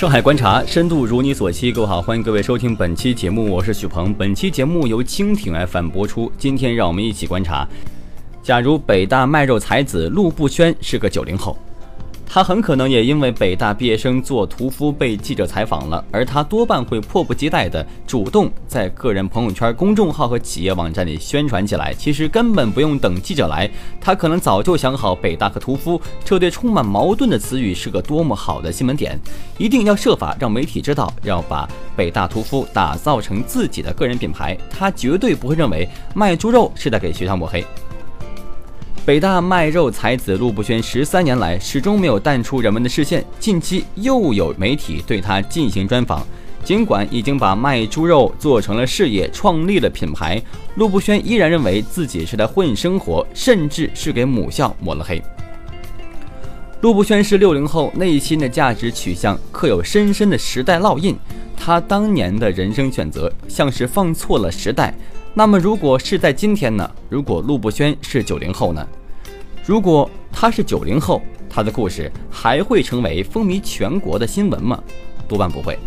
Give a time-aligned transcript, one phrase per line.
[0.00, 4.14] 上海观察深度如你所期，各位好，欢迎各位收听本期节目，我是许鹏。
[4.14, 6.32] 本期节目由蜻蜓 FM 播出。
[6.38, 7.68] 今天让我们一起观察，
[8.42, 11.54] 假如北大卖肉才子陆步轩是个九零后。
[12.32, 21.92] 他很可能也因为北大毕业生做屠夫被记者采访了，而他多半会迫不及待地主动在个人朋友圈、公众号和企业网站里宣传起来。
[21.92, 23.68] 其实根本不用等记者来，
[24.00, 29.18] 他可能早就想好北大和屠夫这对充满矛盾的词语是个多么好的新闻点，
[29.58, 34.56] 一定要设法让媒体知道，要把北大屠夫打造成自己的个人品牌。
[34.70, 37.66] 他绝对不会认为卖猪肉是在给学校抹黑。
[39.06, 46.24] 北大卖肉才子陆步轩十三年来始终没有淡出人们的视线，近期又有媒体对他进行专访。
[46.62, 50.40] 尽管已经把卖猪肉做成了事业，创立了品牌，
[50.74, 55.20] 陆步轩依然认为自己是在混生活，甚至是给母校抹了黑。
[56.80, 61.14] 陆步轩是六零后，内心的价值取向刻有深深的时代烙印。
[61.54, 64.94] 他当年的人生选择像是放错了时代。
[65.34, 66.90] 那么，如果是在今天呢？
[67.10, 68.86] 如果陆步轩是九零后呢？
[69.66, 71.20] 如果他是九零后，
[71.50, 74.82] 他的故事还会成为风靡全国的新闻吗？
[75.28, 75.78] 多半不会。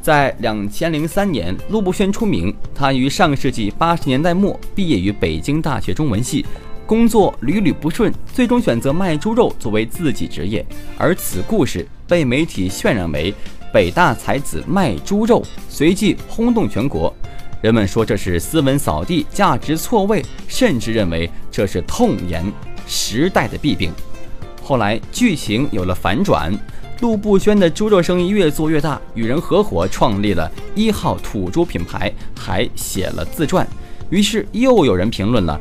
[0.00, 2.52] 在两千零三年，陆步轩出名。
[2.74, 6.46] 他于上世纪八十年代末毕业于北京大学中文系，
[6.90, 10.66] 工作屡屡不顺，最终选择卖猪肉作为自己职业。
[10.98, 13.32] 而此故事被媒体渲染为
[13.72, 17.14] 北大才子卖猪肉，随即轰动全国。
[17.62, 22.44] 人们说这是斯文扫地，价值错位，甚至认为这是痛言
[22.88, 23.92] 时代的弊病。
[24.60, 26.52] 后来剧情有了反转，
[27.02, 33.64] 陆步轩的猪肉生意越做越大，与人合伙创立了一号土猪品牌，还写了自传。
[34.08, 35.60] 于是又有人评论了：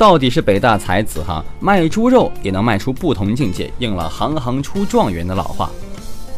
[0.00, 5.70] 到底是北大才子哈，卖猪肉也能卖出不同境界，应了行行出状元的老话。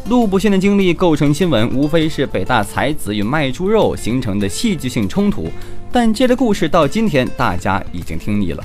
[0.09, 5.49] 陆步轩的经历构成新闻，无非是北大才子与卖猪肉形成的戏剧性冲突。
[5.93, 8.61] 但这个故事到今天大家已经听腻了。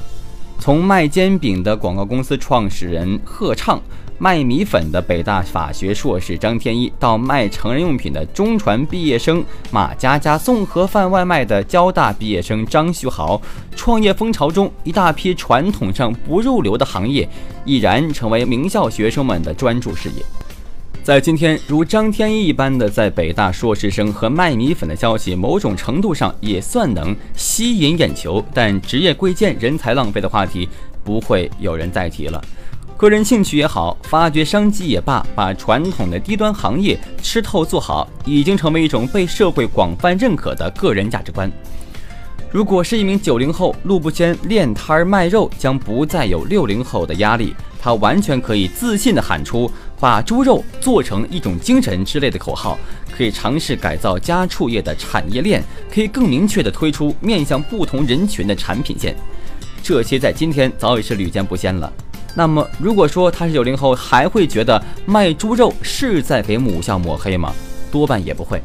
[0.59, 3.81] 从卖煎饼的广告公司创始人贺畅，
[4.19, 13.41] 卖米粉的北大法学硕士张天一，到卖成人用品的中传毕业生马佳佳，送盒饭外卖的交大毕业生张旭豪，
[13.77, 17.27] 创业风潮中一大批传统上不入流的行业，
[17.65, 20.25] 已然成为名校学生们的专注事业。
[21.09, 28.45] 在今天，如张天翼一般的在北大硕士生和卖米粉的消息，某种程度上也算能吸引眼球。
[28.53, 30.69] 但职业贵贱、人才浪费的话题，
[31.03, 32.39] 不会有人再提了。
[32.99, 41.51] 个人兴趣也好，发掘商机也罢，把传统的低端行业吃透做好，已经成为一种被社会广泛认可的个人价值观。
[42.51, 47.55] 如果是一名九零后，陆步轩练摊儿卖肉，将不再有六零后的压力。
[47.81, 52.79] 他完全可以自信地喊出“把猪肉做成一种精神”之类的口号，
[53.11, 59.17] 可以尝试改造家畜业的产业链，可以更明确地推出面向不同人群的产品线。
[59.83, 61.93] 这些在今天早已是屡见不鲜了。
[62.35, 67.53] 那么，如果说他是九零后，还会觉得卖猪肉是在给母校抹黑吗？
[67.91, 68.63] 多半也不会。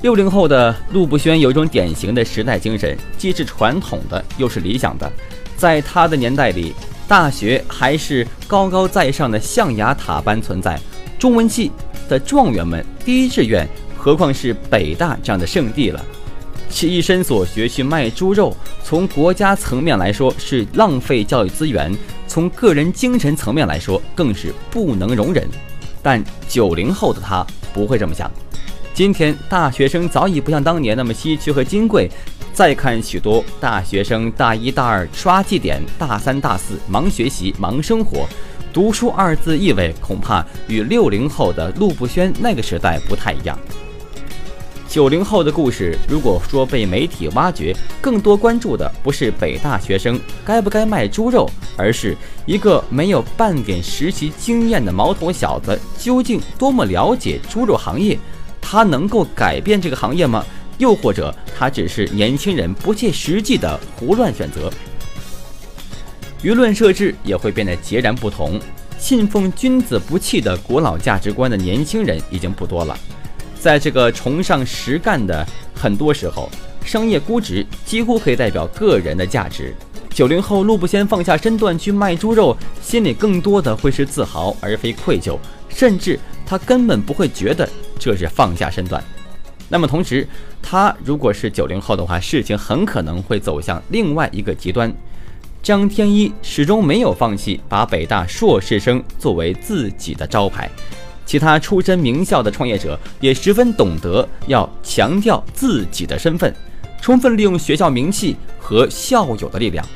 [0.00, 5.10] 六零后的陆步轩有一种典型的时代精神，既是传统的，又是理想的。
[5.56, 6.72] 在他的年代里。
[7.08, 10.78] 大学还是高高在上的象牙塔般存在，
[11.18, 11.72] 中文系
[12.06, 16.04] 的状元们第一志愿，何况是北大这样的圣地了？
[16.68, 18.54] 其一身所学去卖猪肉，
[18.84, 21.90] 从国家层面来说是浪费教育资源，
[22.26, 25.48] 从个人精神层面来说更是不能容忍。
[26.02, 28.30] 但九零后的他不会这么想，
[28.98, 32.10] 今天大学生早已不像当年那么稀缺和金贵。
[32.52, 38.28] 再看许多大学生大一大二刷绩点，大三大四忙学习忙生活，
[38.72, 43.56] 读书二字意味恐怕与六零后的陆步轩那个时代不太一样。
[44.88, 52.16] 九零后的故事，如果说被媒体挖掘，更多关注的不是北大学生该不该卖猪肉，而是
[52.46, 58.18] 一个没有半点实习经验的毛头小子究竟多么了解猪肉行业，
[58.70, 60.44] 他能够改变这个行业吗？
[60.76, 64.70] 又或者，他只是年轻人不切实际的胡乱选择。
[66.42, 68.60] 舆论设置也会变得截然不同。
[68.98, 72.94] 信奉君子不弃的古老价值观的年轻人已经不多了。
[73.58, 76.50] 在这个崇尚实干的很多时候，
[76.84, 79.74] 商业估值几乎可以代表个人的价值。
[80.18, 85.38] 九零后陆步轩放下身段去卖猪肉，心里更多的会是自豪而非愧疚，
[85.68, 87.68] 甚至他根本不会觉得
[88.00, 89.00] 这是放下身段。
[89.68, 90.26] 那么同时，
[90.60, 94.92] 他如果是九零后的话，事情很可能会走向另外一个极端。
[95.62, 100.68] 张天一始终没有放弃把北大硕士生作为自己的招牌，
[101.24, 106.52] 其他出身名校的创业者也十分懂得要强调自己的身份，
[107.00, 109.86] 充分利用学校名气和校友的力量。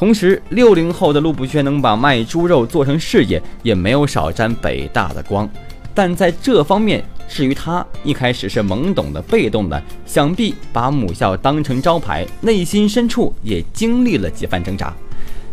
[0.00, 5.46] 同时，六零后的陆步轩能把卖猪肉做成事业，也没有少沾北大的光。
[5.92, 14.90] 但在这方面，至于他一开始是懵懂的、被动的，想必把母校当成招牌，内心深处也经历了几番挣扎。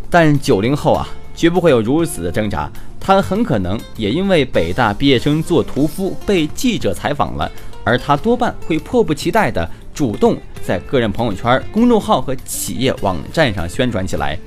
[0.10, 1.06] 但九零后啊，
[1.36, 2.72] 绝不会有如此的挣扎。
[3.02, 7.52] 他很可能也因为北大毕业生做屠夫被记者采访了，
[7.84, 14.38] 而他多半会迫不及待的主动在个人朋友圈、公众号和企业网站上宣传起来。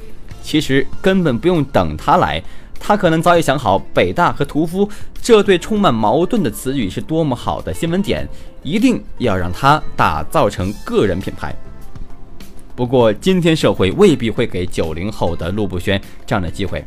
[0.44, 2.40] 其实根本不用等他来，
[2.78, 4.88] 他可能早已想好北大和屠夫
[5.20, 8.24] 这对充满矛盾的词语是多么好的新闻点，
[8.62, 11.52] 一定要让他打造成个人品牌。
[12.76, 16.84] 不过，今天社会未必会给九零后的陆步轩这样的机会。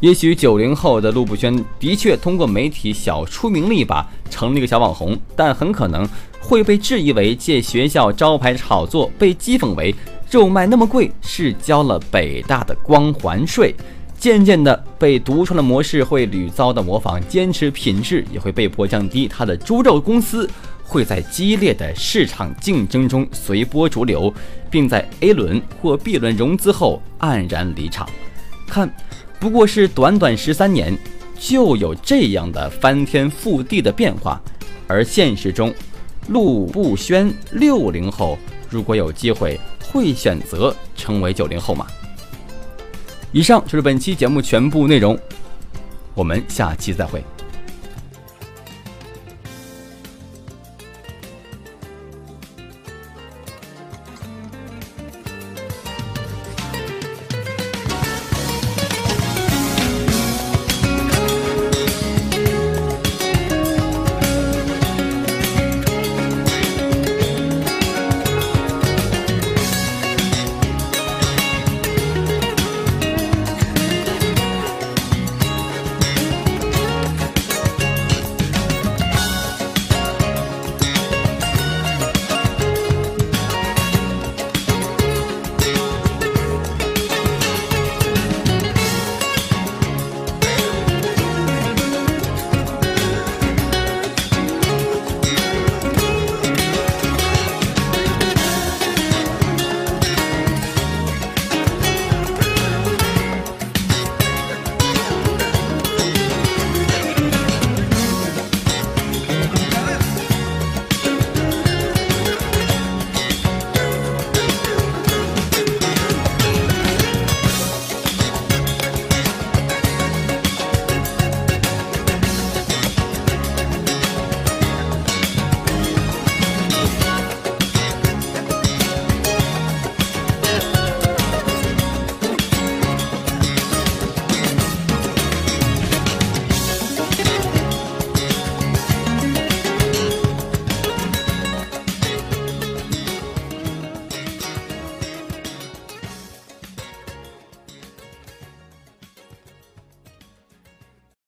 [0.00, 6.06] 也许九零后的陆步轩的确通过媒体小出名了一把，成了一个小网红，但很可能
[6.40, 9.94] 会被质疑为借学校招牌炒作，被讥讽为
[10.30, 13.74] 肉卖那么贵是交了北大的光环税。
[14.18, 19.26] 渐渐的，被独创的模式会屡遭的模仿，坚持品质也会被迫降低。
[19.26, 20.48] 他的猪肉公司
[20.82, 24.32] 会在激烈的市场竞争中随波逐流，
[24.70, 28.06] 并在 A 轮或 B 轮融资后黯然离场。
[28.66, 28.92] 看。
[29.44, 30.96] 不过是短短十三年，
[31.38, 34.40] 就有这样的翻天覆地的变化。
[34.86, 35.70] 而现实中，
[36.28, 38.38] 陆步轩六零后
[38.70, 41.86] 如果有机会，会选择成为九零后吗？
[43.32, 45.14] 以上就是本期节目全部内容，
[46.14, 47.22] 我们下期再会。